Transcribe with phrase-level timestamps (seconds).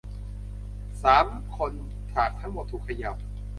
[1.03, 1.25] สาม
[1.57, 1.73] คน
[2.15, 3.13] จากทั้งหมดถูกเขย่า